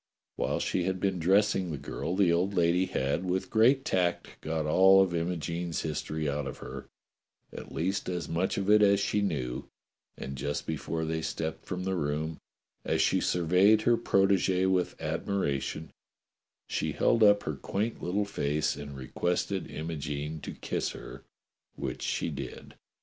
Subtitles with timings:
[0.39, 4.65] \\Tiile she had been dressing the girl the old lady had with great tact got
[4.65, 6.89] all of Imogene's history out of her,
[7.53, 9.69] at least as much of it as she knew,
[10.17, 12.39] and just before they stepped from the room,
[12.83, 15.91] as she surveyed her protegee with admiration,
[16.65, 21.25] she held up her little quaint face and requested Imogene to kiss her,
[21.75, 22.73] which she did.